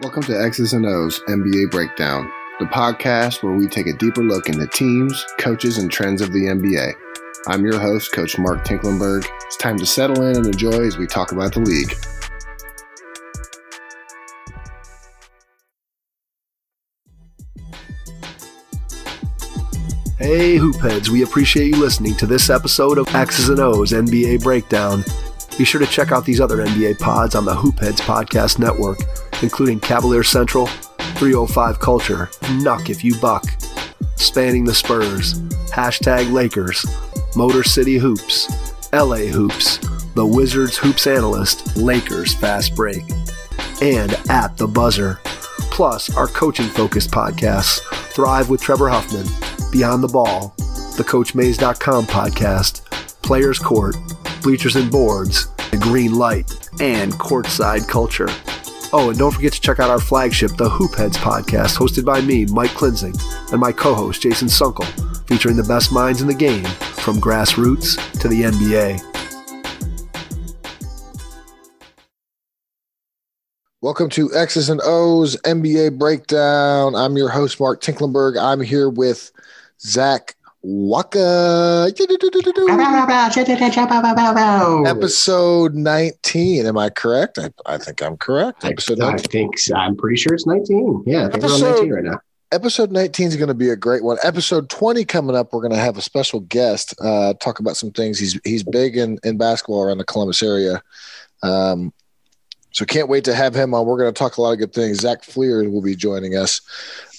[0.00, 2.30] Welcome to X's and O's NBA Breakdown,
[2.60, 6.42] the podcast where we take a deeper look into teams, coaches, and trends of the
[6.42, 6.92] NBA.
[7.48, 9.26] I'm your host, Coach Mark Tinklenberg.
[9.46, 11.92] It's time to settle in and enjoy as we talk about the league.
[20.18, 25.02] Hey, Hoopheads, we appreciate you listening to this episode of X's and O's NBA Breakdown.
[25.58, 29.00] Be sure to check out these other NBA pods on the Hoopheads Podcast Network,
[29.42, 30.66] including Cavalier Central,
[31.16, 32.26] 305 Culture,
[32.60, 33.44] Nuck If You Buck,
[34.16, 36.84] Spanning the Spurs, Hashtag Lakers,
[37.36, 38.48] Motor City Hoops,
[38.92, 39.78] LA Hoops,
[40.14, 43.02] The Wizards Hoops Analyst, Lakers Fast Break,
[43.80, 45.20] and At the Buzzer.
[45.70, 47.80] Plus, our coaching focused podcasts,
[48.12, 49.26] Thrive with Trevor Huffman,
[49.70, 50.52] Beyond the Ball,
[50.96, 52.84] the CoachMaze.com podcast,
[53.22, 53.94] Players Court,
[54.42, 56.50] Bleachers and Boards, The Green Light,
[56.80, 58.28] and Courtside Culture.
[58.90, 62.46] Oh, and don't forget to check out our flagship, the Hoopheads podcast, hosted by me,
[62.46, 63.14] Mike Klinzing,
[63.52, 64.86] and my co host, Jason Sunkel,
[65.28, 69.04] featuring the best minds in the game from grassroots to the NBA.
[73.82, 76.94] Welcome to X's and O's NBA Breakdown.
[76.94, 78.40] I'm your host, Mark Tinklenberg.
[78.40, 79.30] I'm here with
[79.82, 80.34] Zach
[80.70, 81.90] Waka.
[84.86, 86.66] Episode 19.
[86.66, 87.38] Am I correct?
[87.38, 88.66] I, I think I'm correct.
[88.66, 91.04] Episode I, I think I'm pretty sure it's 19.
[91.06, 92.20] Yeah, I think episode, we're on 19 right now.
[92.52, 94.18] Episode 19 is going to be a great one.
[94.22, 97.90] Episode 20 coming up, we're going to have a special guest uh, talk about some
[97.90, 98.18] things.
[98.18, 100.82] He's he's big in, in basketball around the Columbus area.
[101.42, 101.94] Um,
[102.70, 103.86] so can't wait to have him on.
[103.86, 105.00] We're going to talk a lot of good things.
[105.00, 106.60] Zach Fleer will be joining us.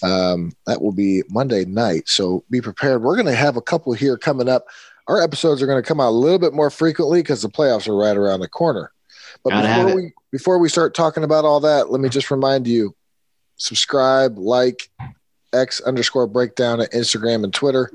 [0.03, 2.08] Um, that will be Monday night.
[2.08, 3.02] So be prepared.
[3.02, 4.67] We're going to have a couple here coming up.
[5.08, 7.88] Our episodes are going to come out a little bit more frequently because the playoffs
[7.88, 8.91] are right around the corner.
[9.44, 12.67] But Gotta before we before we start talking about all that, let me just remind
[12.67, 12.95] you:
[13.56, 14.89] subscribe, like,
[15.53, 17.91] X underscore breakdown at Instagram and Twitter.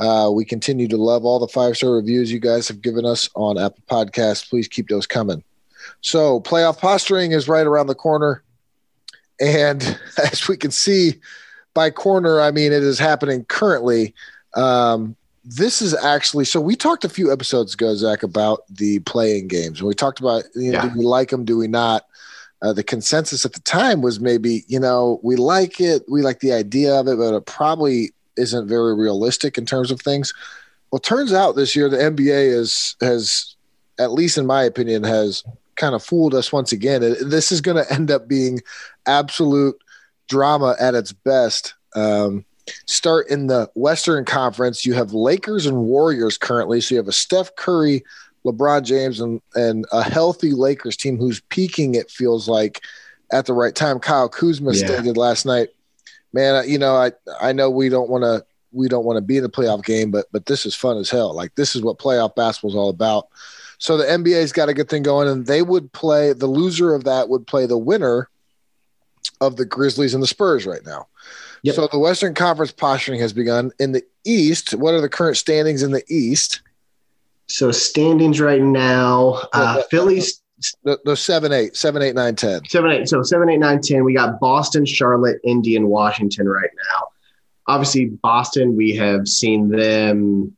[0.00, 3.28] Uh, we continue to love all the five star reviews you guys have given us
[3.34, 4.48] on Apple Podcasts.
[4.48, 5.44] Please keep those coming.
[6.00, 8.42] So, playoff posturing is right around the corner.
[9.40, 11.20] And as we can see
[11.74, 14.14] by corner, I mean, it is happening currently.
[14.54, 19.48] Um, this is actually so we talked a few episodes ago, Zach, about the play-in
[19.48, 19.80] games.
[19.80, 20.88] And we talked about, you know, yeah.
[20.88, 21.44] do we like them?
[21.44, 22.06] Do we not?
[22.62, 26.38] Uh, the consensus at the time was maybe, you know, we like it, we like
[26.38, 30.32] the idea of it, but it probably isn't very realistic in terms of things.
[30.92, 33.56] Well, turns out this year the NBA is has,
[33.98, 35.42] at least in my opinion, has
[35.76, 37.00] kind of fooled us once again.
[37.00, 38.60] This is going to end up being
[39.06, 39.76] absolute
[40.28, 41.74] drama at its best.
[41.94, 42.44] Um,
[42.86, 44.86] start in the Western Conference.
[44.86, 46.80] You have Lakers and Warriors currently.
[46.80, 48.04] So you have a Steph Curry,
[48.44, 52.80] LeBron James, and, and a healthy Lakers team who's peaking, it feels like,
[53.32, 53.98] at the right time.
[53.98, 54.86] Kyle Kuzma yeah.
[54.86, 55.70] stated last night,
[56.32, 59.36] man, you know, I, I know we don't want to we don't want to be
[59.36, 61.34] in the playoff game, but but this is fun as hell.
[61.34, 63.28] Like this is what playoff basketball is all about.
[63.82, 67.02] So the NBA's got a good thing going, and they would play the loser of
[67.02, 68.28] that would play the winner
[69.40, 71.08] of the Grizzlies and the Spurs right now.
[71.64, 71.74] Yep.
[71.74, 73.72] So the Western Conference posturing has begun.
[73.80, 76.62] In the East, what are the current standings in the East?
[77.48, 80.40] So standings right now, uh, the, Phillies.
[80.84, 82.64] The, the seven, eight, seven, eight, nine, ten.
[82.68, 83.08] Seven, eight.
[83.08, 84.04] So seven, eight, nine, ten.
[84.04, 87.08] We got Boston, Charlotte, Indy, and Washington right now.
[87.66, 90.56] Obviously, Boston, we have seen them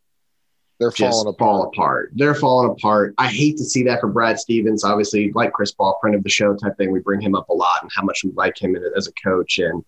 [0.81, 1.39] they're falling apart.
[1.39, 2.11] fall apart.
[2.15, 3.15] They're falling apart.
[3.19, 4.85] I hate to see that for Brad Stevens.
[4.85, 6.91] Obviously, like Chris Paul, friend of the show type thing.
[6.91, 9.59] We bring him up a lot and how much we like him as a coach,
[9.59, 9.85] and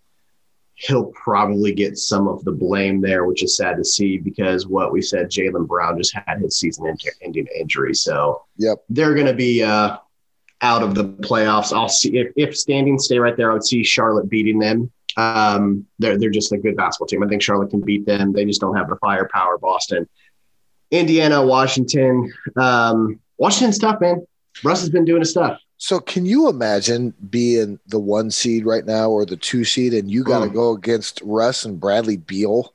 [0.75, 4.93] he'll probably get some of the blame there, which is sad to see because what
[4.93, 9.63] we said, Jaylen Brown just had his season-ending injury, so yep, they're going to be
[9.63, 9.97] uh,
[10.61, 11.73] out of the playoffs.
[11.73, 13.51] I'll see if, if standings stay right there.
[13.51, 14.93] I would see Charlotte beating them.
[15.17, 17.23] Um, they're they're just a good basketball team.
[17.23, 18.33] I think Charlotte can beat them.
[18.33, 19.59] They just don't have the firepower.
[19.59, 20.07] Boston.
[20.91, 22.33] Indiana, Washington.
[22.57, 24.27] Um, Washington's tough, man.
[24.65, 25.61] Russ has been doing his stuff.
[25.79, 30.11] So, can you imagine being the one seed right now or the two seed, and
[30.11, 30.55] you got to mm.
[30.55, 32.73] go against Russ and Bradley Beal?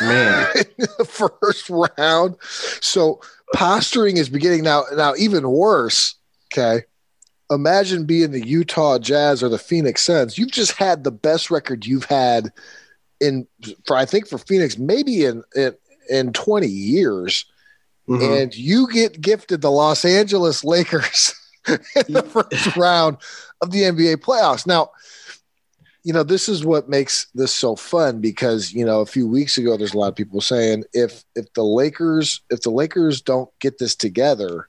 [0.00, 2.36] Man, in the first round.
[2.80, 3.20] So,
[3.54, 4.82] posturing is beginning now.
[4.96, 6.16] Now, even worse.
[6.52, 6.82] Okay,
[7.50, 10.36] imagine being the Utah Jazz or the Phoenix Suns.
[10.36, 12.52] You've just had the best record you've had
[13.20, 13.46] in,
[13.86, 15.74] for I think for Phoenix, maybe in, in
[16.08, 17.44] in 20 years.
[18.08, 18.32] Mm-hmm.
[18.32, 21.34] And you get gifted the Los Angeles Lakers
[21.66, 23.16] in the first round
[23.62, 24.66] of the NBA playoffs.
[24.66, 24.90] Now,
[26.02, 29.56] you know, this is what makes this so fun because, you know, a few weeks
[29.56, 33.48] ago there's a lot of people saying if if the Lakers if the Lakers don't
[33.58, 34.68] get this together,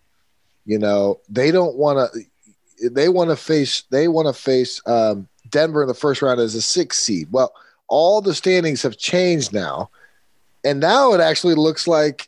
[0.66, 5.28] you know, they don't want to they want to face they want to face um,
[5.50, 7.28] Denver in the first round as a six seed.
[7.32, 7.54] Well,
[7.88, 9.90] all the standings have changed now,
[10.66, 12.28] and now it actually looks like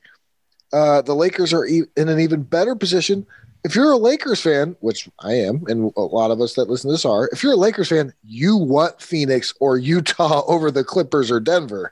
[0.72, 3.25] uh, the Lakers are e- in an even better position.
[3.63, 6.89] If you're a Lakers fan, which I am, and a lot of us that listen
[6.89, 10.84] to this are, if you're a Lakers fan, you want Phoenix or Utah over the
[10.84, 11.92] Clippers or Denver.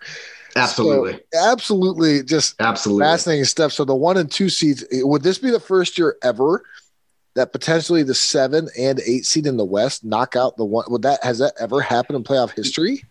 [0.56, 1.20] Absolutely.
[1.34, 2.24] So, absolutely.
[2.24, 3.74] Just absolutely fascinating stuff.
[3.74, 6.64] So the one and two seeds, would this be the first year ever
[7.34, 10.86] that potentially the seven and eight seed in the West knock out the one?
[10.88, 13.04] Would that has that ever happened in playoff history?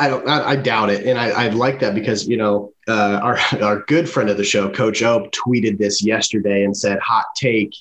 [0.00, 0.26] I don't.
[0.28, 3.80] I, I doubt it, and I, I, like that because you know uh, our our
[3.82, 7.74] good friend of the show, Coach O, tweeted this yesterday and said, "Hot take: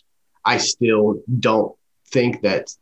[0.45, 1.75] I still don't
[2.07, 2.73] think that,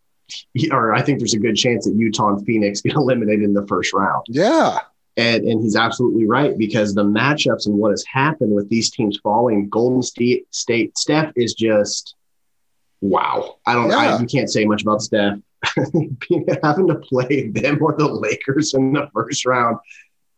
[0.71, 3.67] or I think there's a good chance that Utah and Phoenix get eliminated in the
[3.67, 4.79] first round." Yeah,
[5.17, 9.19] and and he's absolutely right because the matchups and what has happened with these teams
[9.21, 12.15] falling, Golden State, State, Steph is just
[13.01, 13.57] wow.
[13.65, 13.89] I don't.
[13.89, 13.97] Yeah.
[13.97, 15.37] I, you can't say much about Steph.
[16.63, 19.77] having to play them or the Lakers in the first round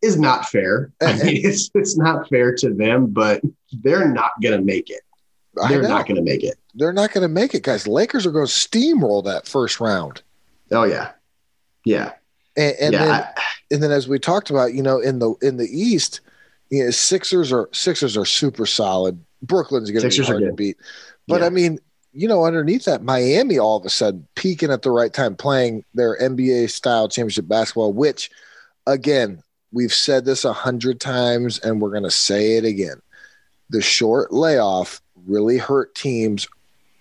[0.01, 0.91] is not fair.
[1.01, 3.41] I mean, it's it's not fair to them, but
[3.71, 5.01] they're not going to make it.
[5.68, 6.57] They're not going to make it.
[6.75, 7.88] They're not going to make it, guys.
[7.88, 10.21] Lakers are going to steamroll that first round.
[10.71, 11.12] Oh yeah,
[11.85, 12.13] yeah,
[12.56, 13.41] and, and yeah, then I,
[13.71, 16.21] and then as we talked about, you know, in the in the East,
[16.69, 19.23] you know, Sixers are Sixers are super solid.
[19.41, 20.77] Brooklyn's going to be hard to beat,
[21.27, 21.47] but yeah.
[21.47, 21.79] I mean,
[22.13, 25.83] you know, underneath that, Miami all of a sudden peaking at the right time, playing
[25.93, 28.29] their NBA style championship basketball, which,
[28.85, 29.41] again,
[29.71, 33.01] we've said this a hundred times and we're going to say it again.
[33.69, 36.47] The short layoff really hurt teams.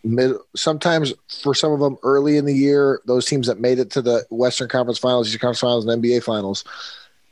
[0.05, 1.13] Mid, sometimes
[1.43, 4.25] for some of them early in the year, those teams that made it to the
[4.31, 6.65] Western Conference Finals, Eastern Conference Finals, and NBA Finals.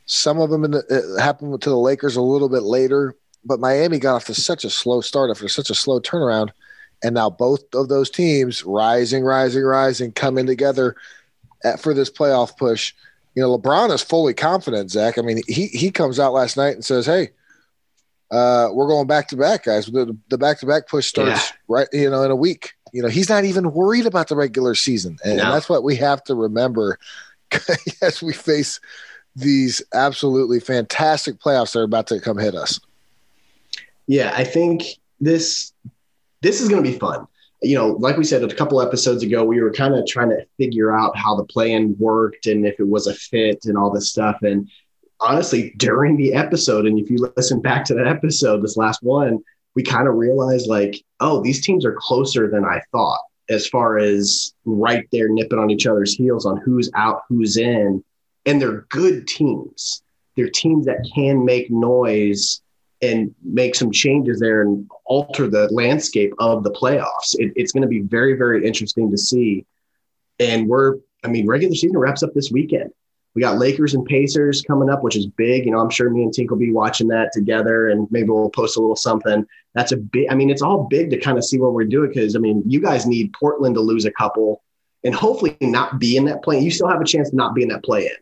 [0.07, 3.15] Some of them in the, happened to the Lakers a little bit later,
[3.45, 6.51] but Miami got off to such a slow start after such a slow turnaround–
[7.03, 10.97] and now both of those teams rising, rising, rising, coming together
[11.65, 12.95] at, for this playoff push.
[13.35, 15.19] You know, LeBron is fully confident, Zach.
[15.19, 17.31] I mean, he he comes out last night and says, "Hey,
[18.31, 19.87] uh, we're going back to back, guys.
[19.87, 21.57] The back to back push starts yeah.
[21.69, 22.75] right, you know, in a week.
[22.93, 25.45] You know, he's not even worried about the regular season, and, no.
[25.45, 26.99] and that's what we have to remember
[28.03, 28.81] as we face
[29.37, 32.81] these absolutely fantastic playoffs that are about to come hit us.
[34.07, 34.85] Yeah, I think
[35.21, 35.73] this
[36.41, 37.27] this is going to be fun.
[37.61, 40.47] You know, like we said a couple episodes ago, we were kind of trying to
[40.59, 44.09] figure out how the plan worked and if it was a fit and all this
[44.09, 44.37] stuff.
[44.43, 44.71] And
[45.21, 49.41] honestly, during the episode, and if you listen back to that episode, this last one,
[49.75, 53.99] we kind of realized like, oh, these teams are closer than I thought as far
[53.99, 58.05] as right there nipping on each other's heels on who's out, who's in.
[58.47, 60.03] And they're good teams.
[60.37, 62.63] They're teams that can make noise
[63.01, 67.35] and make some changes there and alter the landscape of the playoffs.
[67.35, 69.65] It, it's going to be very, very interesting to see.
[70.41, 72.91] And we're, I mean, regular season wraps up this weekend.
[73.35, 75.65] We got Lakers and Pacers coming up, which is big.
[75.65, 78.51] You know, I'm sure me and Tink will be watching that together and maybe we'll
[78.51, 79.47] post a little something.
[79.75, 82.09] That's a big, I mean, it's all big to kind of see what we're doing
[82.09, 84.65] because, I mean, you guys need Portland to lose a couple
[85.05, 86.59] and hopefully not be in that play.
[86.59, 88.17] You still have a chance to not be in that play in.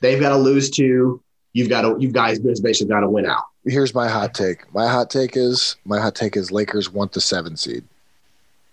[0.00, 1.20] They've got to lose to,
[1.54, 4.72] you've got to, you guys basically got to win out here's my hot take.
[4.74, 7.84] My hot take is my hot take is Lakers want the seven seed.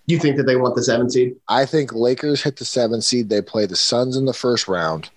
[0.08, 1.36] You think that they want the seven seed?
[1.48, 3.30] I think Lakers hit the seven seed.
[3.30, 5.10] They play the Suns in the first round.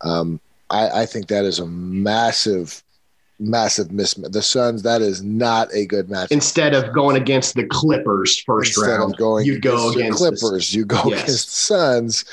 [0.00, 2.82] Um, I, I think that is a massive,
[3.38, 4.14] massive miss.
[4.14, 6.30] The Suns, that is not a good match.
[6.30, 10.30] Instead of going against the Clippers first Instead round, of going you go against the
[10.30, 10.70] Clippers.
[10.70, 11.22] The, you go yes.
[11.24, 12.24] against the Suns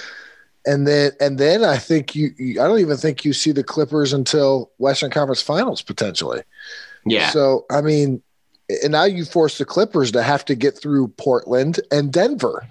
[0.65, 3.63] and then and then I think you, you, I don't even think you see the
[3.63, 6.41] Clippers until Western Conference Finals potentially.
[7.05, 7.29] Yeah.
[7.29, 8.21] So I mean,
[8.83, 12.67] and now you force the Clippers to have to get through Portland and Denver.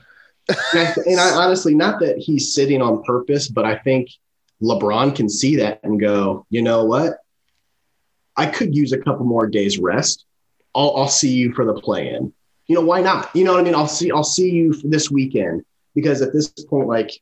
[0.49, 4.11] and I honestly, not that he's sitting on purpose, but I think
[4.63, 7.19] LeBron can see that and go, you know what?
[8.37, 10.25] I could use a couple more days rest.
[10.75, 12.33] I'll, I'll see you for the play in.
[12.67, 13.35] You know, why not?
[13.35, 13.75] You know what I mean?
[13.75, 17.13] I'll see, I'll see you this weekend because at this point, like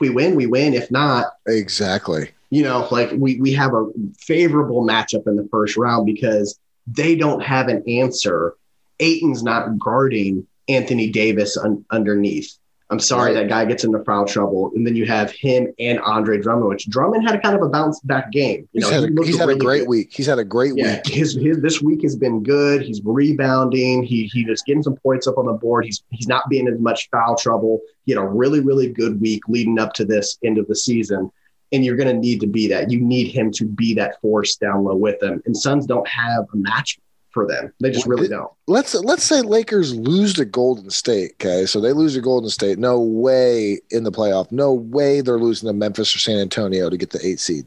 [0.00, 0.74] we win, we win.
[0.74, 2.30] If not, exactly.
[2.50, 3.86] You know, like we we have a
[4.18, 8.54] favorable matchup in the first round because they don't have an answer.
[8.98, 12.56] Ayton's not guarding Anthony Davis un- underneath.
[12.90, 16.40] I'm sorry that guy gets into foul trouble, and then you have him and Andre
[16.40, 18.68] Drummond, which Drummond had a kind of a bounce back game.
[18.72, 19.88] You he's know, had, a, he's had a great good.
[19.88, 20.12] week.
[20.12, 21.06] He's had a great yeah, week.
[21.06, 22.82] His, his this week has been good.
[22.82, 24.02] He's rebounding.
[24.02, 25.84] He he just getting some points up on the board.
[25.84, 27.80] He's he's not being as much foul trouble.
[28.06, 31.30] He had a really really good week leading up to this end of the season,
[31.70, 32.90] and you're going to need to be that.
[32.90, 35.40] You need him to be that force down low with them.
[35.46, 36.98] And Suns don't have a match
[37.32, 37.72] for them.
[37.80, 38.50] They just really don't.
[38.66, 41.32] let's let's say Lakers lose to Golden State.
[41.34, 42.78] Okay, so they lose to Golden State.
[42.78, 44.50] No way in the playoff.
[44.50, 47.66] No way they're losing to Memphis or San Antonio to get the eight seed.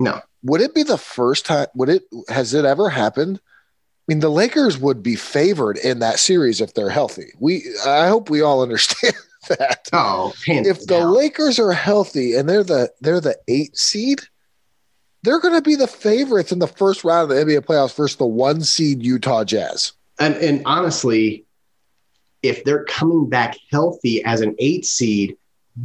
[0.00, 0.20] No.
[0.42, 1.66] Would it be the first time?
[1.74, 2.02] Would it?
[2.28, 3.40] Has it ever happened?
[3.42, 7.32] I mean, the Lakers would be favored in that series if they're healthy.
[7.40, 9.14] We, I hope we all understand
[9.48, 9.88] that.
[9.94, 11.14] Oh, If the down.
[11.14, 14.20] Lakers are healthy and they're the they're the eight seed,
[15.24, 18.16] they're going to be the favorites in the first round of the NBA playoffs versus
[18.16, 19.92] the one seed Utah Jazz.
[20.20, 21.44] and, and honestly,
[22.42, 25.36] if they're coming back healthy as an eight seed,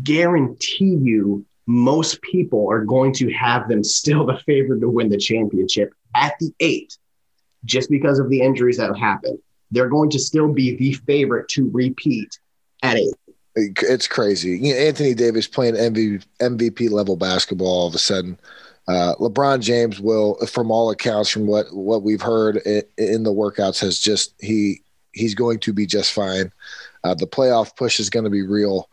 [0.03, 5.17] guarantee you most people are going to have them still the favorite to win the
[5.17, 6.97] championship at the eight,
[7.63, 9.39] just because of the injuries that have happened.
[9.71, 12.39] They're going to still be the favorite to repeat
[12.83, 13.13] at eight.
[13.55, 14.57] It's crazy.
[14.57, 18.37] You know, Anthony Davis playing MV, MVP level basketball all of a sudden.
[18.89, 23.31] Uh, LeBron James will, from all accounts, from what what we've heard in, in the
[23.31, 24.81] workouts, has just he
[25.13, 26.51] he's going to be just fine.
[27.03, 28.89] Uh, the playoff push is going to be real.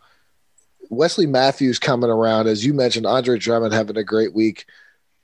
[0.91, 4.67] Wesley Matthews coming around, as you mentioned, Andre Drummond having a great week.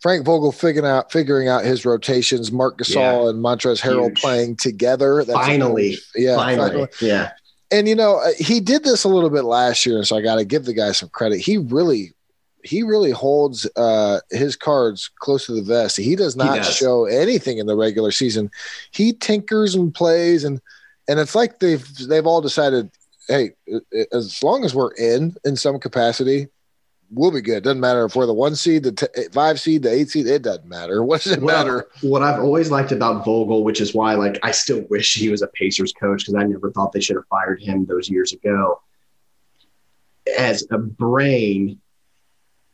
[0.01, 2.51] Frank Vogel figuring out figuring out his rotations.
[2.51, 5.21] Marc Gasol and Montrezl Harrell playing together.
[5.21, 5.99] a Finally.
[6.17, 6.89] yeah, finally.
[7.01, 7.33] Yeah.
[7.71, 10.23] and you know uh, he did this a little bit last year, and so I
[10.23, 11.39] got to give the guy some credit.
[11.39, 12.15] He really,
[12.65, 15.97] he really holds uh, his cards close to the vest.
[15.97, 16.75] He does not does.
[16.75, 18.51] show anything in the regular season.
[18.91, 20.61] He tinkers and plays, and
[21.09, 22.91] and it's like they've they've all decided,
[23.29, 23.81] hey, uh,
[24.13, 26.49] as long as we're in in some capacity.
[27.15, 27.63] We'll be good.
[27.63, 30.27] Doesn't matter if we're the one seed, the t- five seed, the eight seed.
[30.27, 31.03] It doesn't matter.
[31.05, 31.87] What does it Well, matter?
[32.01, 35.43] What I've always liked about Vogel, which is why like I still wish he was
[35.43, 38.81] a Pacers coach because I never thought they should have fired him those years ago.
[40.39, 41.82] As a brain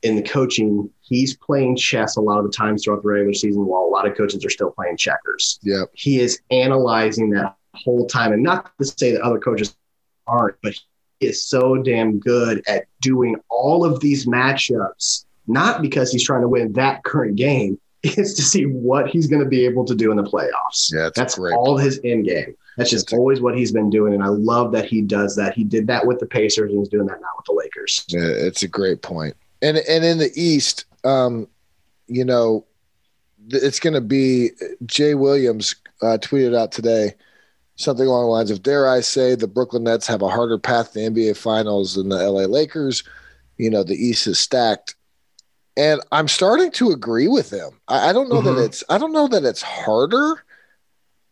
[0.02, 3.66] in the coaching, he's playing chess a lot of the times throughout the regular season,
[3.66, 5.58] while a lot of coaches are still playing checkers.
[5.62, 9.76] Yeah, He is analyzing that whole time, and not to say that other coaches
[10.26, 10.74] aren't, but
[11.20, 15.24] he is so damn good at doing all of these matchups.
[15.46, 19.42] Not because he's trying to win that current game, is to see what he's going
[19.42, 20.92] to be able to do in the playoffs.
[20.92, 21.54] Yeah, that's great.
[21.54, 22.54] all his end game.
[22.76, 25.54] That's just That's always what he's been doing, and I love that he does that.
[25.54, 28.04] He did that with the Pacers, and he's doing that now with the Lakers.
[28.08, 29.34] Yeah, it's a great point.
[29.62, 31.48] And and in the East, um,
[32.06, 32.64] you know,
[33.50, 34.50] it's going to be
[34.86, 37.14] Jay Williams uh, tweeted out today
[37.76, 40.92] something along the lines of, "Dare I say, the Brooklyn Nets have a harder path
[40.92, 43.02] to the NBA Finals than the LA Lakers."
[43.56, 44.94] You know, the East is stacked,
[45.76, 47.80] and I'm starting to agree with them.
[47.88, 48.44] I, I don't know Mhm.
[48.56, 50.44] that it's I don't know that it's harder,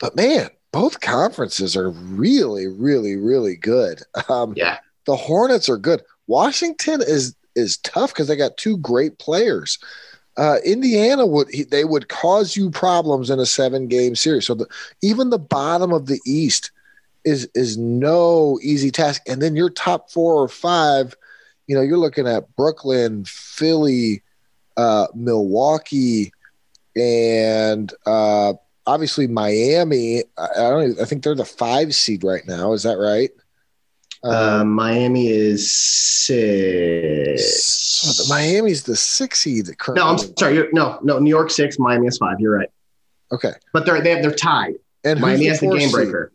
[0.00, 4.02] but man, both conferences are really, really, really good.
[4.28, 4.78] Um, Yeah.
[5.06, 6.02] the Hornets are good.
[6.26, 9.78] Washington is is tough because they got two great players.
[10.36, 14.46] Uh, Indiana would they would cause you problems in a seven game series.
[14.46, 14.66] So the,
[15.02, 16.70] even the bottom of the East
[17.24, 19.22] is is no easy task.
[19.26, 21.16] And then your top four or five,
[21.66, 24.22] you know, you're looking at Brooklyn, Philly,
[24.76, 26.32] uh, Milwaukee,
[26.94, 28.52] and uh,
[28.86, 30.22] obviously Miami.
[30.36, 30.90] I, I don't.
[30.90, 32.74] Even, I think they're the five seed right now.
[32.74, 33.30] Is that right?
[34.24, 37.64] Um, Miami is six.
[37.64, 40.04] So the Miami's the six seed currently.
[40.04, 40.54] No, I'm sorry.
[40.54, 41.18] You're, no, no.
[41.18, 42.40] New York six, Miami is five.
[42.40, 42.70] You're right,
[43.32, 43.52] okay.
[43.72, 44.74] but they're they have, they're tied.
[45.04, 46.32] And Miami has the game breaker.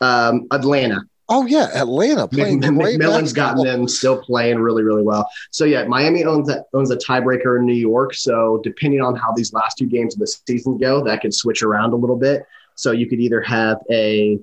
[0.00, 1.04] Um, Atlanta.
[1.28, 5.30] Oh yeah, Atlanta playing great McMillan's gotten them still playing really, really well.
[5.50, 8.12] So yeah, Miami owns that owns a tiebreaker in New York.
[8.14, 11.62] So depending on how these last two games of the season go, that could switch
[11.62, 12.44] around a little bit.
[12.74, 14.38] So you could either have a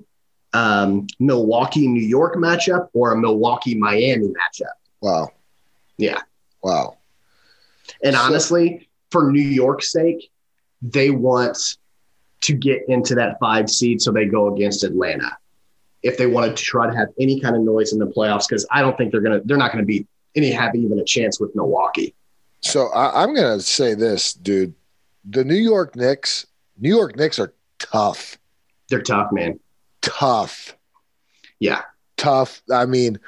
[0.52, 4.72] um, Milwaukee New York matchup or a Milwaukee Miami matchup.
[5.00, 5.30] Wow.
[5.96, 6.20] Yeah.
[6.62, 6.96] Wow.
[8.02, 10.30] And So- honestly, for New York's sake,
[10.82, 11.76] they want
[12.42, 15.36] to get into that five seed, so they go against Atlanta
[16.02, 18.48] if they wanted to try to have any kind of noise in the playoffs.
[18.48, 21.38] Because I don't think they're gonna they're not gonna be any have even a chance
[21.38, 22.14] with Milwaukee.
[22.60, 24.72] So I, I'm gonna say this, dude.
[25.28, 26.46] The New York Knicks,
[26.78, 28.38] New York Knicks are tough.
[28.88, 29.60] They're tough, man.
[30.10, 30.76] Tough.
[31.58, 31.82] Yeah.
[32.16, 32.62] Tough.
[32.72, 33.18] I mean,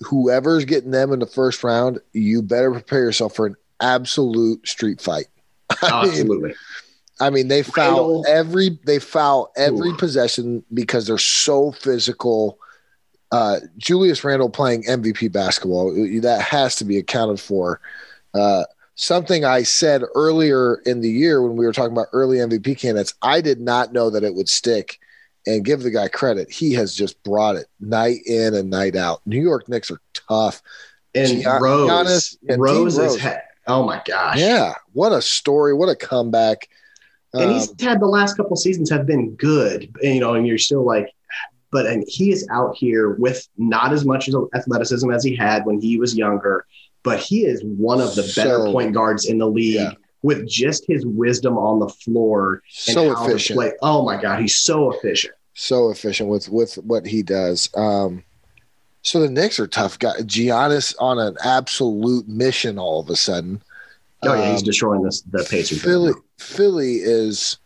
[0.00, 5.00] whoever's getting them in the first round, you better prepare yourself for an absolute street
[5.00, 5.26] fight.
[5.82, 6.54] I mean, Absolutely.
[7.20, 8.24] I mean, they foul Randle.
[8.28, 9.96] every they foul every Ooh.
[9.96, 12.58] possession because they're so physical.
[13.30, 17.80] Uh, Julius Randle playing MVP basketball that has to be accounted for.
[18.34, 22.78] Uh, something I said earlier in the year when we were talking about early MVP
[22.78, 24.98] candidates, I did not know that it would stick.
[25.48, 29.22] And give the guy credit; he has just brought it night in and night out.
[29.24, 30.60] New York Knicks are tough.
[31.14, 33.18] And Gian- Rose, Giannis and Rose Rose.
[33.18, 33.28] he-
[33.66, 34.38] oh my gosh.
[34.38, 35.72] Yeah, what a story!
[35.72, 36.68] What a comeback!
[37.34, 40.46] and he's um, had the last couple seasons have been good, and, you know, and
[40.46, 41.12] you're still like,
[41.70, 45.80] but and he is out here with not as much athleticism as he had when
[45.80, 46.66] he was younger,
[47.02, 49.76] but he is one of the better point guards in the league.
[49.76, 49.92] Yeah.
[50.20, 53.56] With just his wisdom on the floor and so how efficient.
[53.60, 53.72] to play.
[53.82, 55.32] Oh my God, he's so efficient.
[55.60, 57.68] So efficient with with what he does.
[57.74, 58.22] Um,
[59.02, 60.14] so the Knicks are tough guy.
[60.20, 63.60] Giannis on an absolute mission all of a sudden.
[64.22, 65.82] Oh yeah, um, he's destroying this the Pacers.
[65.82, 67.58] Philly, Philly is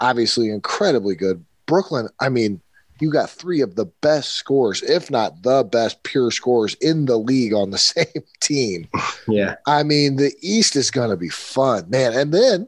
[0.00, 1.42] obviously incredibly good.
[1.64, 2.60] Brooklyn, I mean,
[3.00, 7.16] you got three of the best scores, if not the best pure scores in the
[7.16, 8.86] league on the same team.
[9.28, 9.56] Yeah.
[9.66, 12.14] I mean, the East is going to be fun, man.
[12.14, 12.66] And then,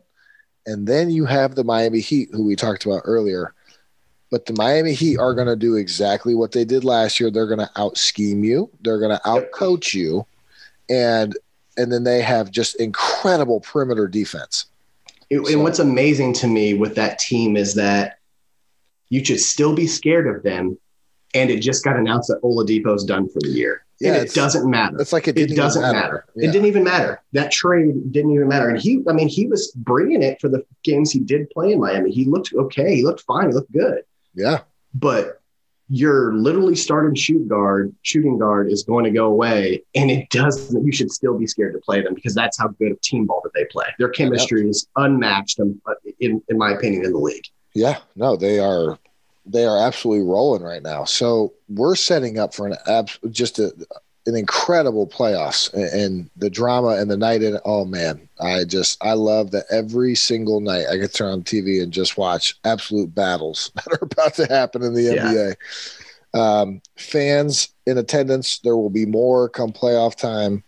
[0.64, 3.52] and then you have the Miami Heat, who we talked about earlier.
[4.32, 7.30] But the Miami Heat are going to do exactly what they did last year.
[7.30, 8.70] They're going to out scheme you.
[8.80, 10.24] They're going to out coach you,
[10.88, 11.36] and
[11.76, 14.64] and then they have just incredible perimeter defense.
[15.28, 18.20] It, so, and what's amazing to me with that team is that
[19.10, 20.78] you should still be scared of them.
[21.34, 23.84] And it just got announced that Oladipo's done for the year.
[24.00, 25.00] Yeah, and it doesn't matter.
[25.00, 25.94] It's like it, it doesn't matter.
[25.94, 26.24] matter.
[26.36, 26.48] Yeah.
[26.48, 27.22] It didn't even matter.
[27.32, 28.68] That trade didn't even matter.
[28.68, 31.80] And he, I mean, he was bringing it for the games he did play in
[31.80, 32.10] Miami.
[32.10, 32.96] He looked okay.
[32.96, 33.48] He looked fine.
[33.48, 34.02] He looked good.
[34.34, 34.60] Yeah.
[34.94, 35.40] But
[35.88, 40.84] your literally starting shoot guard, shooting guard is going to go away, and it doesn't.
[40.86, 43.42] You should still be scared to play them because that's how good of team ball
[43.44, 43.86] that they play.
[43.98, 45.80] Their chemistry is unmatched, in,
[46.20, 47.44] in in my opinion, in the league.
[47.74, 48.98] Yeah, no, they are
[49.44, 51.04] they are absolutely rolling right now.
[51.04, 53.74] So we're setting up for an abs- just a,
[54.26, 57.58] an incredible playoffs and, and, the drama and the night in.
[57.64, 61.82] Oh man, I just I love that every single night I get turn on TV
[61.82, 65.24] and just watch absolute battles that are about to happen in the yeah.
[65.24, 65.56] NBA.
[66.34, 70.62] Um, fans in attendance, there will be more come playoff time.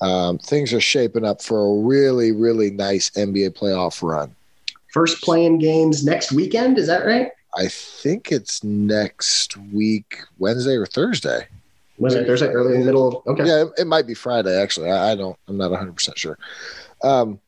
[0.00, 4.34] Um, things are shaping up for a really, really nice NBA playoff run.
[4.92, 7.30] First play-in games next weekend, is that right?
[7.56, 11.46] I think it's next week, Wednesday or Thursday.
[11.98, 13.46] Wednesday, Thursday, early in the middle of okay.
[13.46, 14.90] Yeah, it might be Friday actually.
[14.90, 15.36] I, I don't.
[15.48, 16.38] I'm not 100 percent sure.
[17.02, 17.40] Um,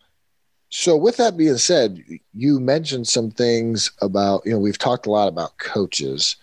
[0.68, 2.02] so with that being said,
[2.34, 6.36] you mentioned some things about you know we've talked a lot about coaches,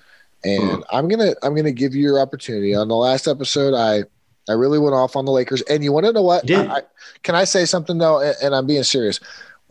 [0.43, 0.81] and hmm.
[0.91, 2.75] I'm gonna I'm gonna give you your opportunity.
[2.75, 4.03] On the last episode, I
[4.49, 6.49] I really went off on the Lakers, and you want to know what?
[6.49, 6.81] I, I,
[7.23, 8.19] can I say something though?
[8.19, 9.19] And, and I'm being serious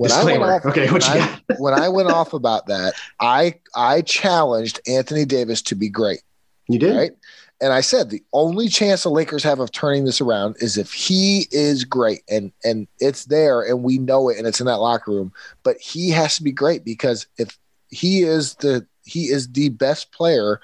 [0.00, 3.56] when I went off, okay, what when, I, when I went off about that, I
[3.74, 6.22] I challenged Anthony Davis to be great.
[6.68, 7.12] You did, right?
[7.60, 10.92] And I said the only chance the Lakers have of turning this around is if
[10.92, 14.80] he is great, and and it's there, and we know it, and it's in that
[14.80, 15.32] locker room.
[15.62, 20.12] But he has to be great because if he is the he is the best
[20.12, 20.60] player,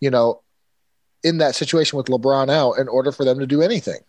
[0.00, 0.40] you know,
[1.22, 4.00] in that situation with LeBron out, in order for them to do anything.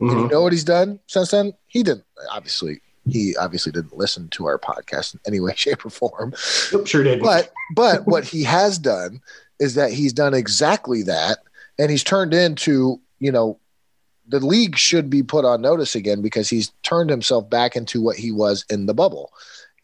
[0.00, 0.18] Mm-hmm.
[0.18, 1.52] you know what he's done since then?
[1.66, 5.90] He didn't obviously he obviously didn't listen to our podcast in any way, shape, or
[5.90, 6.34] form.
[6.72, 7.22] Nope, sure did.
[7.22, 9.20] But but what he has done
[9.58, 11.38] is that he's done exactly that,
[11.78, 13.58] and he's turned into you know
[14.28, 18.16] the league should be put on notice again because he's turned himself back into what
[18.16, 19.32] he was in the bubble,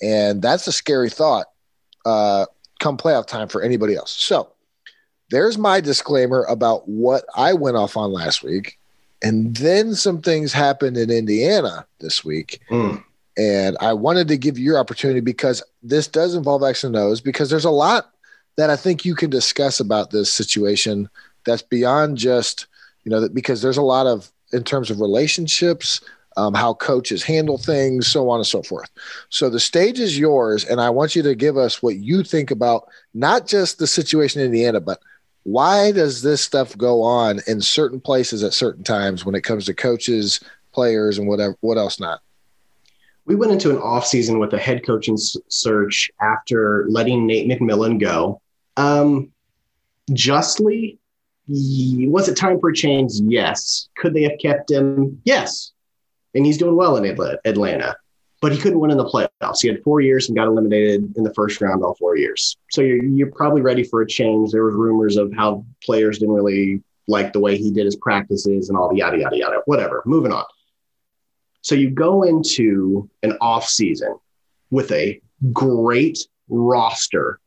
[0.01, 1.47] and that's a scary thought.
[2.07, 2.47] Uh,
[2.81, 4.13] come playoff time for anybody else.
[4.13, 4.53] So
[5.31, 8.79] there's my disclaimer about what I went off on last week.
[9.23, 12.61] And then some things happened in Indiana this week.
[12.71, 13.03] Mm.
[13.37, 17.21] And I wanted to give you your opportunity because this does involve X and O's
[17.21, 18.11] because there's a lot
[18.57, 21.09] that I think you can discuss about this situation
[21.49, 22.67] that's beyond just,
[23.05, 26.01] you know, that because there's a lot of, in terms of relationships,
[26.37, 28.89] um, how coaches handle things, so on and so forth.
[29.29, 32.51] So the stage is yours, and I want you to give us what you think
[32.51, 35.01] about not just the situation in Indiana, but
[35.43, 39.65] why does this stuff go on in certain places at certain times when it comes
[39.67, 40.41] to coaches,
[40.73, 42.21] players, and whatever, what else not?
[43.29, 48.01] we went into an off season with a head coaching search after letting Nate McMillan
[48.01, 48.41] go.
[48.79, 49.31] Um,
[50.15, 50.99] justly,
[51.49, 53.13] was it time for a change?
[53.15, 53.89] Yes.
[53.97, 55.21] Could they have kept him?
[55.25, 55.73] Yes.
[56.35, 57.05] And he's doing well in
[57.45, 57.97] Atlanta,
[58.43, 59.63] but he couldn't win in the playoffs.
[59.63, 62.59] He had four years and got eliminated in the first round all four years.
[62.71, 64.53] So you're, you're probably ready for a change.
[64.53, 68.69] There was rumors of how players didn't really like the way he did his practices
[68.69, 69.63] and all the yada yada yada.
[69.65, 70.03] Whatever.
[70.05, 70.45] Moving on.
[71.63, 74.17] So you go into an off season
[74.71, 75.21] with a
[75.53, 77.41] great roster,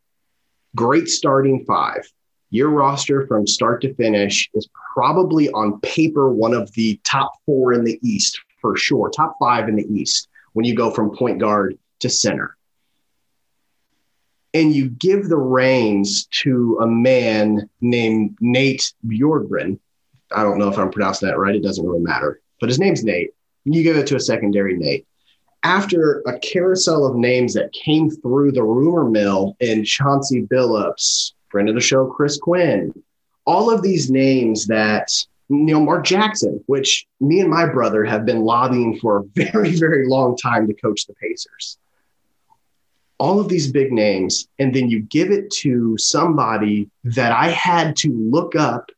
[0.76, 2.12] great starting five.
[2.52, 7.74] Your roster from start to finish is probably on paper one of the top four
[7.74, 11.40] in the East for sure, top five in the East when you go from point
[11.40, 12.56] guard to center.
[14.54, 19.80] And you give the reins to a man named Nate Bjorkgren.
[20.36, 21.56] I don't know if I'm pronouncing that right.
[21.56, 23.32] It doesn't really matter, but his name's Nate
[23.66, 25.06] you give it to a secondary Nate.
[25.64, 31.70] after a carousel of names that came through the rumor mill in Chauncey Billups, friend
[31.70, 32.94] of the show, Chris Quinn,
[33.46, 35.12] all of these names that,
[35.50, 39.76] you know, Mark Jackson, which me and my brother have been lobbying for a very,
[39.76, 41.78] very long time to coach the Pacers.
[43.18, 47.96] All of these big names, and then you give it to somebody that I had
[47.98, 48.90] to look up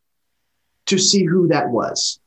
[0.86, 2.20] to see who that was.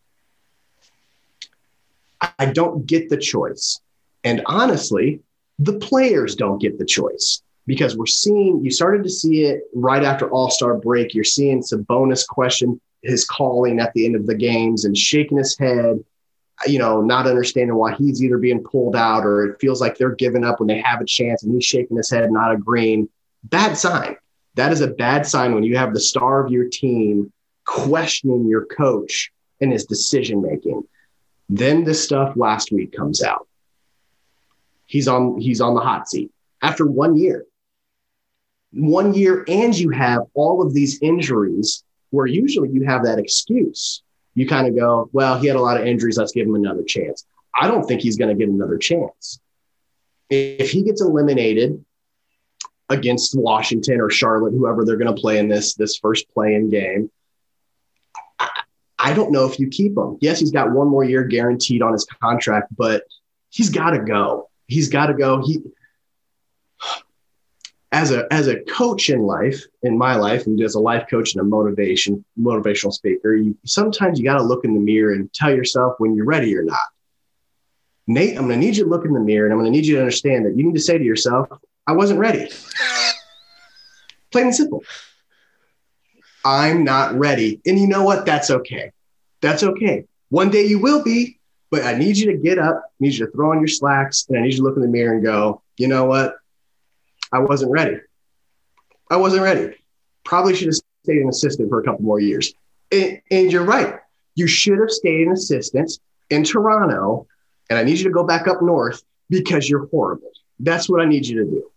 [2.38, 3.80] I don't get the choice.
[4.24, 5.20] And honestly,
[5.58, 10.04] the players don't get the choice because we're seeing, you started to see it right
[10.04, 11.14] after All Star break.
[11.14, 15.56] You're seeing Sabonis question his calling at the end of the games and shaking his
[15.58, 16.02] head,
[16.66, 20.14] you know, not understanding why he's either being pulled out or it feels like they're
[20.14, 23.08] giving up when they have a chance and he's shaking his head, not agreeing.
[23.44, 24.16] Bad sign.
[24.54, 27.32] That is a bad sign when you have the star of your team
[27.64, 30.82] questioning your coach and his decision making.
[31.48, 33.46] Then this stuff last week comes out
[34.86, 36.30] he's on he's on the hot seat
[36.62, 37.44] after one year.
[38.76, 44.02] One year, and you have all of these injuries where usually you have that excuse.
[44.34, 46.18] You kind of go, well, he had a lot of injuries.
[46.18, 47.24] Let's give him another chance.
[47.58, 49.40] I don't think he's going to get another chance.
[50.28, 51.82] If he gets eliminated
[52.90, 57.10] against Washington or Charlotte, whoever they're going to play in this this first play-in game,
[58.38, 58.48] I,
[58.98, 60.18] I don't know if you keep him.
[60.20, 63.04] Yes, he's got one more year guaranteed on his contract, but
[63.50, 65.42] he's got to go he's got to go.
[65.44, 65.62] He
[67.96, 71.34] as a as a coach in life, in my life, and as a life coach
[71.34, 75.32] and a motivation motivational speaker, you sometimes you got to look in the mirror and
[75.32, 76.86] tell yourself when you're ready or not.
[78.06, 79.76] Nate, I'm going to need you to look in the mirror, and I'm going to
[79.76, 81.48] need you to understand that you need to say to yourself,
[81.86, 82.50] "I wasn't ready."
[84.30, 84.82] Plain and simple.
[86.44, 88.26] I'm not ready, and you know what?
[88.26, 88.92] That's okay.
[89.40, 90.04] That's okay.
[90.28, 91.38] One day you will be,
[91.70, 94.26] but I need you to get up, I need you to throw on your slacks,
[94.28, 96.36] and I need you to look in the mirror and go, you know what?
[97.32, 97.98] I wasn't ready.
[99.10, 99.76] I wasn't ready.
[100.24, 102.52] Probably should have stayed an assistant for a couple more years.
[102.92, 103.96] And, and you're right.
[104.34, 105.98] You should have stayed an assistant
[106.30, 107.26] in Toronto,
[107.70, 110.30] and I need you to go back up north because you're horrible.
[110.60, 111.70] That's what I need you to do.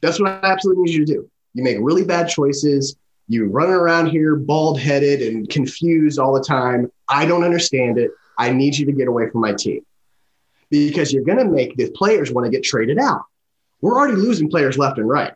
[0.00, 1.30] That's what I absolutely need you to do.
[1.54, 2.96] You make really bad choices.
[3.28, 6.92] You run around here bald headed and confused all the time.
[7.08, 8.10] I don't understand it.
[8.38, 9.84] I need you to get away from my team
[10.70, 13.22] because you're going to make the players want to get traded out.
[13.80, 15.34] We're already losing players left and right.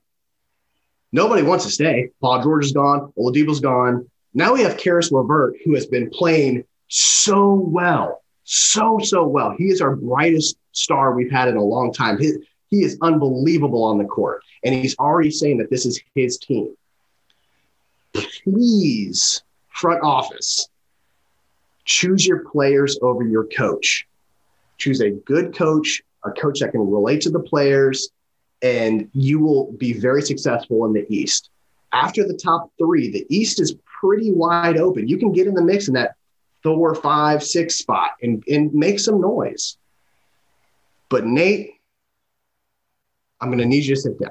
[1.13, 2.11] Nobody wants to stay.
[2.21, 3.13] Paul George is gone.
[3.19, 4.09] Oladipo's gone.
[4.33, 9.55] Now we have Caris LeVert, who has been playing so well, so, so well.
[9.57, 12.19] He is our brightest star we've had in a long time.
[12.19, 12.33] He,
[12.69, 14.43] he is unbelievable on the court.
[14.65, 16.75] And he's already saying that this is his team.
[18.13, 20.69] Please, front office,
[21.85, 24.07] choose your players over your coach.
[24.79, 28.11] Choose a good coach, a coach that can relate to the players,
[28.63, 31.51] and you will be very successful in the East.
[31.93, 35.09] After the top three, the East is pretty wide open.
[35.09, 36.15] You can get in the mix in that
[36.63, 39.77] four, five, six spot and, and make some noise.
[41.09, 41.73] But Nate,
[43.41, 44.31] I'm going to need you to sit down.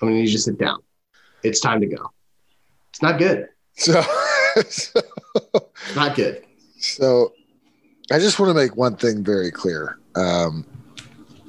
[0.00, 0.78] I'm going to need you to sit down.
[1.42, 2.10] It's time to go.
[2.90, 3.48] It's not good.
[3.76, 4.02] So
[4.68, 5.00] so,
[5.94, 6.44] Not good.
[6.82, 7.34] So
[8.10, 9.98] I just want to make one thing very clear.
[10.16, 10.64] Um,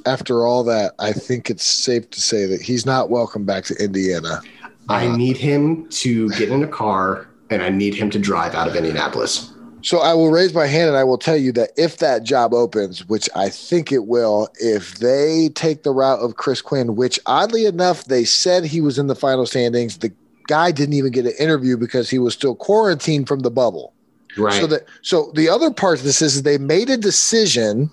[0.06, 3.76] after all that, I think it's safe to say that he's not welcome back to
[3.76, 4.42] Indiana.
[4.90, 8.56] I uh, need him to get in a car and I need him to drive
[8.56, 9.54] out of Indianapolis.
[9.84, 12.54] So I will raise my hand and I will tell you that if that job
[12.54, 17.20] opens, which I think it will, if they take the route of Chris Quinn, which
[17.26, 20.14] oddly enough, they said he was in the final standings, the
[20.48, 23.94] guy didn't even get an interview because he was still quarantined from the bubble.
[24.38, 24.54] Right.
[24.54, 27.90] So that so the other part of this is they made a decision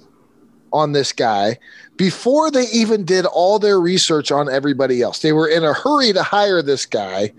[0.73, 1.59] on this guy
[1.97, 5.21] before they even did all their research on everybody else.
[5.21, 7.33] They were in a hurry to hire this guy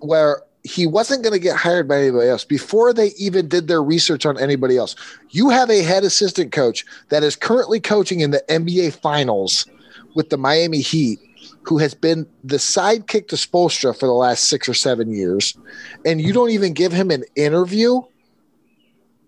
[0.00, 3.82] where he wasn't going to get hired by anybody else before they even did their
[3.82, 4.94] research on anybody else.
[5.30, 9.66] You have a head assistant coach that is currently coaching in the NBA finals
[10.14, 11.18] with the Miami Heat
[11.64, 15.56] who has been the sidekick to Spoelstra for the last six or seven years,
[16.04, 18.00] and you don't even give him an interview,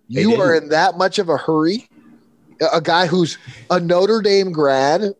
[0.08, 1.88] you are in that much of a hurry.
[2.72, 3.38] A guy who's
[3.70, 5.14] a Notre Dame grad,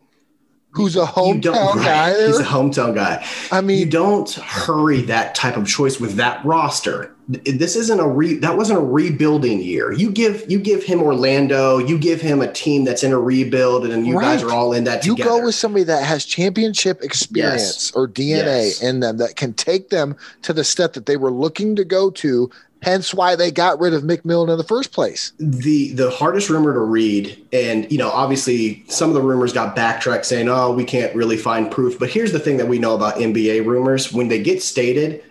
[0.71, 1.85] who's a hometown right.
[1.85, 2.27] guy.
[2.27, 3.25] He's a hometown guy.
[3.51, 8.07] I mean, you don't hurry that type of choice with that roster this isn't a
[8.07, 9.93] re that wasn't a rebuilding year.
[9.93, 13.87] You give you give him Orlando, you give him a team that's in a rebuild,
[13.87, 14.23] and you right.
[14.23, 15.07] guys are all in that.
[15.07, 17.93] You go with somebody that has championship experience yes.
[17.95, 18.83] or DNA yes.
[18.83, 22.11] in them that can take them to the step that they were looking to go
[22.11, 22.51] to
[22.85, 25.33] Hence why they got rid of McMillan in the first place.
[25.39, 29.75] The the hardest rumor to read, and you know, obviously some of the rumors got
[29.75, 32.95] backtracked saying, "Oh, we can't really find proof." But here's the thing that we know
[32.95, 35.25] about NBA rumors: when they get stated,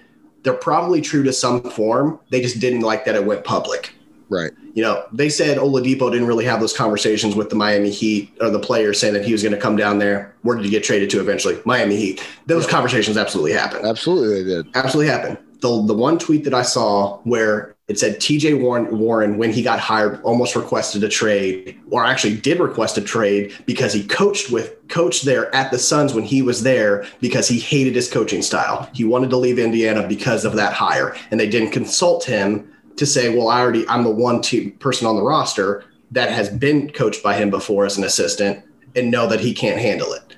[0.44, 2.20] they're probably true to some form.
[2.30, 3.94] They just didn't like that it went public.
[4.30, 4.52] Right.
[4.74, 8.50] You know, they said Oladipo didn't really have those conversations with the Miami Heat or
[8.50, 10.34] the players saying that he was going to come down there.
[10.42, 11.60] Where did he get traded to eventually?
[11.66, 12.26] Miami Heat.
[12.48, 13.86] Those conversations absolutely happened.
[13.86, 14.76] Absolutely, they did.
[14.76, 15.38] Absolutely happened.
[15.64, 19.64] The, the one tweet that I saw where it said TJ Warren, Warren, when he
[19.64, 24.52] got hired, almost requested a trade, or actually did request a trade because he coached
[24.52, 28.42] with coached there at the Suns when he was there because he hated his coaching
[28.42, 28.90] style.
[28.94, 33.06] He wanted to leave Indiana because of that hire, and they didn't consult him to
[33.06, 34.42] say, well, I already I'm the one
[34.80, 38.66] person on the roster that has been coached by him before as an assistant
[38.98, 40.36] and know that he can't handle it.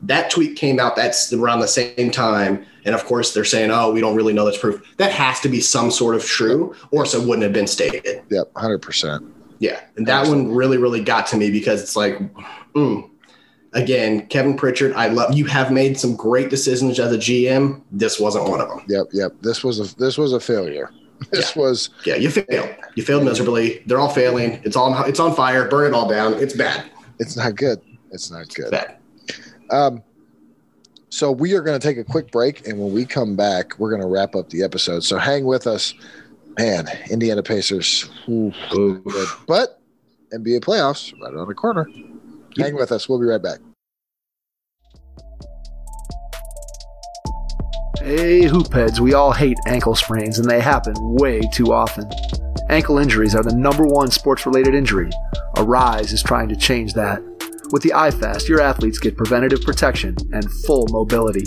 [0.00, 2.64] That tweet came out that's around the same time.
[2.84, 4.82] And of course they're saying, oh, we don't really know that's proof.
[4.96, 8.22] That has to be some sort of true, or so it wouldn't have been stated.
[8.30, 9.24] Yep, hundred percent.
[9.62, 9.80] Yeah.
[9.96, 10.46] And that Absolutely.
[10.46, 12.18] one really, really got to me because it's like,
[12.74, 13.08] mm.
[13.74, 17.80] again, Kevin Pritchard, I love you have made some great decisions as a GM.
[17.92, 18.82] This wasn't one of them.
[18.88, 19.30] Yep, yep.
[19.40, 20.90] This was a this was a failure.
[21.30, 21.62] This yeah.
[21.62, 22.16] was yeah.
[22.16, 22.74] You failed.
[22.96, 23.84] You failed miserably.
[23.86, 24.60] They're all failing.
[24.64, 25.08] It's on.
[25.08, 25.68] It's on fire.
[25.68, 26.34] Burn it all down.
[26.34, 26.84] It's bad.
[27.20, 27.80] It's not good.
[28.10, 28.72] It's not good.
[28.74, 28.98] It's bad.
[29.70, 30.02] Um.
[31.12, 33.90] So we are going to take a quick break, and when we come back, we're
[33.90, 35.04] going to wrap up the episode.
[35.04, 35.92] So hang with us,
[36.58, 36.86] man.
[37.10, 39.02] Indiana Pacers, ooh, good.
[39.46, 39.78] but
[40.32, 41.86] NBA playoffs right around the corner.
[42.56, 43.10] Hang with us.
[43.10, 43.58] We'll be right back.
[47.98, 52.10] Hey, hoopheads, we all hate ankle sprains and they happen way too often.
[52.70, 55.10] Ankle injuries are the number one sports related injury.
[55.56, 57.22] Aryse is trying to change that.
[57.72, 61.46] With the iFast, your athletes get preventative protection and full mobility.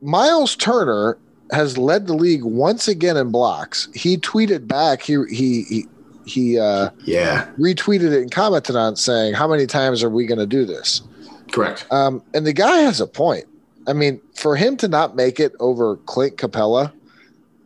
[0.00, 1.18] Miles Turner
[1.50, 3.88] has led the league once again in blocks.
[3.94, 5.86] He tweeted back, he he he
[6.32, 10.26] he uh yeah retweeted it and commented on it saying, How many times are we
[10.26, 11.02] gonna do this?
[11.50, 11.86] Correct.
[11.90, 13.44] Um, and the guy has a point.
[13.86, 16.92] I mean, for him to not make it over Clint Capela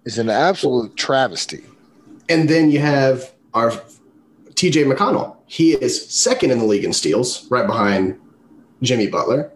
[0.05, 1.63] is an absolute travesty.
[2.29, 3.71] And then you have our
[4.55, 8.19] TJ McConnell he is second in the league in steals, right behind
[8.83, 9.51] Jimmy Butler,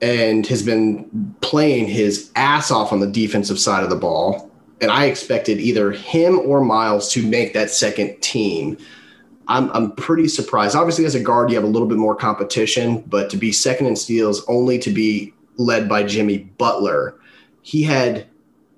[0.00, 4.50] and has been playing his ass off on the defensive side of the ball.
[4.80, 8.76] And I expected either him or Miles to make that second team.
[9.48, 10.76] I'm, I'm pretty surprised.
[10.76, 13.86] Obviously, as a guard, you have a little bit more competition, but to be second
[13.86, 17.14] in steals, only to be led by Jimmy Butler,
[17.62, 18.26] he had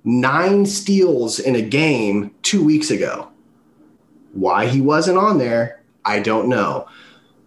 [0.04, 3.28] nine steals in a game two weeks ago.
[4.32, 6.86] Why he wasn't on there, I don't know.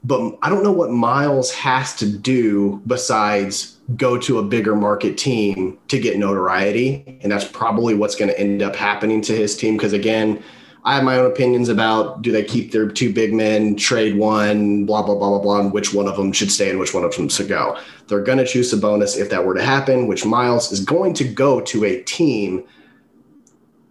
[0.04, 5.18] But I don't know what Miles has to do besides go to a bigger market
[5.18, 7.20] team to get notoriety.
[7.22, 9.78] And that's probably what's going to end up happening to his team.
[9.78, 10.44] Because again,
[10.84, 14.86] I have my own opinions about do they keep their two big men, trade one,
[14.86, 17.04] blah blah blah blah blah, and which one of them should stay and which one
[17.04, 17.78] of them should go.
[18.08, 21.24] They're going to choose Sabonis if that were to happen, which Miles is going to
[21.24, 22.64] go to a team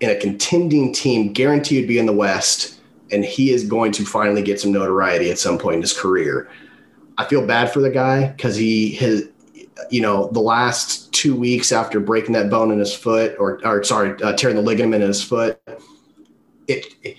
[0.01, 2.81] in a contending team, guaranteed to be in the West,
[3.13, 6.51] and he is going to finally get some notoriety at some point in his career.
[7.19, 9.29] I feel bad for the guy because he has,
[9.91, 13.83] you know, the last two weeks after breaking that bone in his foot, or, or
[13.85, 15.61] sorry, uh, tearing the ligament in his foot,
[16.69, 17.17] it, it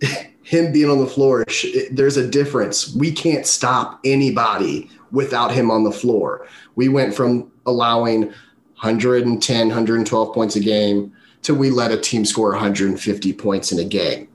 [0.42, 2.94] him being on the floor, it, there's a difference.
[2.94, 6.46] We can't stop anybody without him on the floor.
[6.76, 8.26] We went from allowing
[8.82, 13.84] 110, 112 points a game to we let a team score 150 points in a
[13.84, 14.28] game.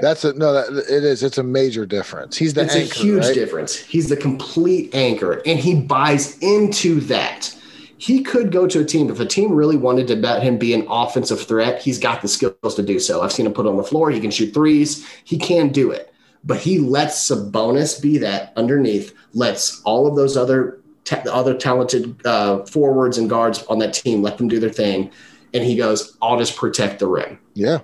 [0.00, 0.52] That's a no.
[0.52, 1.22] That, it is.
[1.22, 2.36] It's a major difference.
[2.36, 2.62] He's the.
[2.62, 3.34] It's anchor, a huge right?
[3.34, 3.76] difference.
[3.76, 7.54] He's the complete anchor, and he buys into that.
[7.98, 10.72] He could go to a team if a team really wanted to bet him be
[10.72, 11.82] an offensive threat.
[11.82, 13.22] He's got the skills to do so.
[13.22, 14.10] I've seen him put on the floor.
[14.10, 15.06] He can shoot threes.
[15.24, 16.12] He can do it,
[16.44, 19.14] but he lets Sabonis be that underneath.
[19.34, 24.22] Lets all of those other ta- other talented uh, forwards and guards on that team
[24.22, 25.10] let them do their thing,
[25.52, 27.80] and he goes, "I'll just protect the rim." Yeah.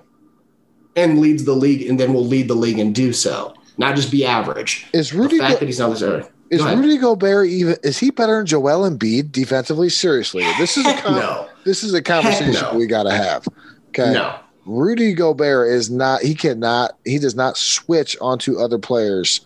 [0.95, 4.11] And leads the league, and then will lead the league and do so, not just
[4.11, 4.85] be average.
[4.93, 6.01] Is Rudy The fact Go- that he's not this
[6.51, 6.75] is Go.
[6.75, 7.75] Rudy Gobert even?
[7.83, 9.89] Is he better than Joel Embiid defensively?
[9.89, 12.73] Seriously, this is a con- no, this is a conversation no.
[12.75, 13.47] we got to have.
[13.89, 14.13] Okay.
[14.13, 14.39] no.
[14.65, 16.21] Rudy Gobert is not.
[16.21, 16.97] He cannot.
[17.05, 19.45] He does not switch onto other players.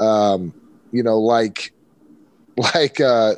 [0.00, 0.54] Um,
[0.92, 1.72] you know, like
[2.74, 3.34] like uh,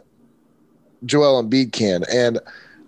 [1.04, 2.38] Joel Embiid can, and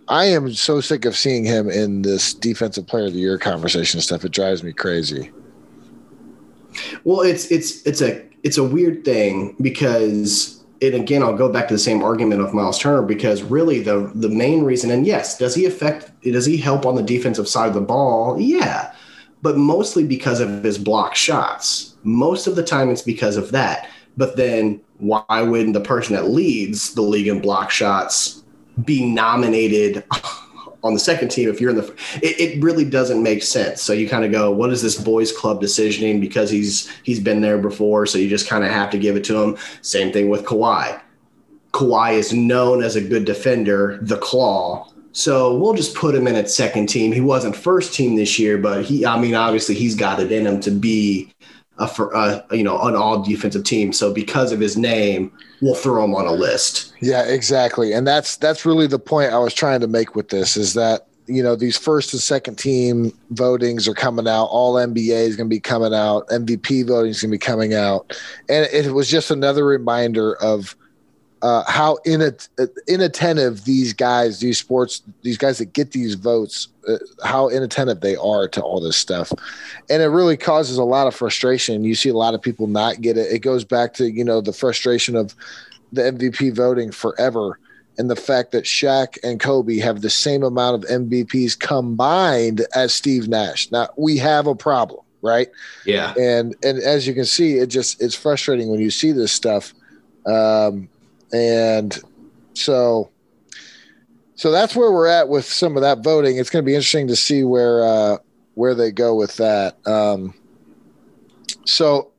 [0.09, 4.01] I am so sick of seeing him in this defensive player of the year conversation
[4.01, 4.25] stuff.
[4.25, 5.31] It drives me crazy.
[7.05, 11.68] Well, it's it's it's a it's a weird thing because and again I'll go back
[11.68, 15.37] to the same argument of Miles Turner because really the the main reason and yes,
[15.37, 18.40] does he affect does he help on the defensive side of the ball?
[18.40, 18.94] Yeah.
[19.42, 21.97] But mostly because of his block shots.
[22.03, 23.88] Most of the time it's because of that.
[24.16, 28.38] But then why wouldn't the person that leads the league in block shots
[28.85, 30.05] be nominated
[30.85, 33.83] on the second team if you're in the it, it really doesn't make sense.
[33.83, 36.21] So you kind of go what is this boys club decisioning?
[36.21, 39.25] Because he's he's been there before so you just kind of have to give it
[39.25, 39.57] to him.
[39.83, 41.01] Same thing with Kawhi.
[41.73, 44.91] Kawhi is known as a good defender the claw.
[45.12, 47.11] So we'll just put him in at second team.
[47.11, 50.47] He wasn't first team this year but he I mean obviously he's got it in
[50.47, 51.33] him to be
[51.79, 55.75] a for uh, you know an all defensive team so because of his name we'll
[55.75, 57.93] throw him on a list Yeah, exactly.
[57.93, 61.07] And that's that's really the point I was trying to make with this is that
[61.27, 64.47] you know these first and second team votings are coming out.
[64.47, 66.27] All NBA is going to be coming out.
[66.29, 70.77] MVP voting is going to be coming out, and it was just another reminder of
[71.42, 72.48] uh, how inat-
[72.88, 78.16] inattentive these guys, these sports, these guys that get these votes, uh, how inattentive they
[78.16, 79.33] are to all this stuff,
[79.88, 81.85] and it really causes a lot of frustration.
[81.85, 83.33] You see a lot of people not get it.
[83.33, 85.35] It goes back to you know the frustration of
[85.92, 87.59] the MVP voting forever.
[87.96, 92.94] And the fact that Shaq and Kobe have the same amount of MVPs combined as
[92.94, 93.72] Steve Nash.
[93.72, 95.48] Now we have a problem, right?
[95.85, 99.33] yeah And and as you can see, it just it's frustrating when you see this
[99.33, 99.74] stuff.
[100.27, 100.88] Um,
[101.33, 101.99] and
[102.55, 103.11] so
[104.35, 106.37] so that's where we're at with some of that voting.
[106.37, 108.19] It's going to be interesting to see where uh,
[108.55, 109.77] where they go with that.
[109.87, 110.35] Um,
[111.64, 112.12] so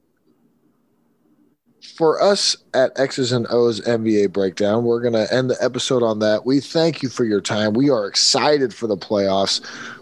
[2.00, 6.20] for us at X's and O's NBA breakdown, we're going to end the episode on
[6.20, 6.46] that.
[6.46, 7.74] We thank you for your time.
[7.74, 9.60] We are excited for the playoffs.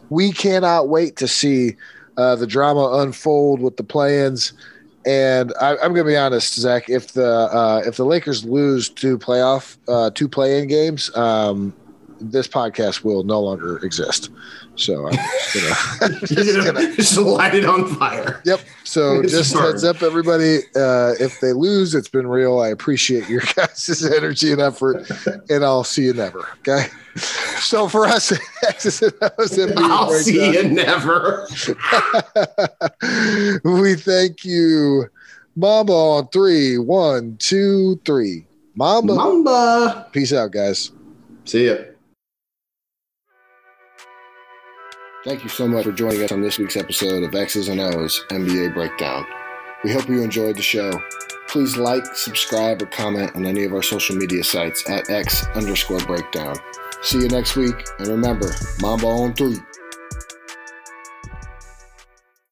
[0.10, 1.76] We cannot wait to see
[2.18, 4.54] uh, the drama unfold with the play-ins.
[5.06, 6.90] And I, I'm going to be honest, Zach.
[6.90, 11.74] If the uh, if the Lakers lose two playoff uh, two play-in games, um,
[12.20, 14.30] this podcast will no longer exist.
[14.76, 18.42] So I'm just gonna, just gonna just light it on fire.
[18.46, 18.60] Yep.
[18.84, 19.64] So It's just burn.
[19.64, 20.58] heads up, everybody.
[20.76, 22.60] Uh, if they lose, it's been real.
[22.60, 25.10] I appreciate your guys' energy and effort,
[25.50, 26.48] and I'll see you never.
[26.60, 26.86] Okay.
[27.60, 28.32] So for us,
[28.68, 31.48] X's and O's NBA I'll see breakdown, you never.
[33.64, 35.06] we thank you,
[35.56, 35.92] Mamba.
[35.94, 38.46] On three, one, two, three.
[38.76, 39.16] Mamba.
[39.16, 40.08] Mamba.
[40.12, 40.92] Peace out, guys.
[41.46, 41.78] See ya.
[45.28, 48.24] Thank you so much for joining us on this week's episode of X's and O's
[48.30, 49.28] NBA Breakdown.
[49.84, 50.90] We hope you enjoyed the show.
[51.50, 56.00] Please like, subscribe, or comment on any of our social media sites at X underscore
[56.00, 56.56] breakdown.
[57.02, 59.58] See you next week, and remember, Mamba on three.